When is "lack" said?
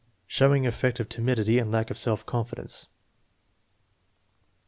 1.71-1.91